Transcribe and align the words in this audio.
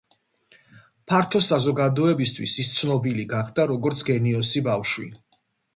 ფართო 1.11 1.41
საზოგადოებისთვის 1.47 2.57
ის 2.65 2.73
ცნობილი 2.79 3.27
გახდა, 3.35 3.71
როგორც 3.75 4.05
გენიოსი 4.11 4.69
ბავშვი. 4.73 5.11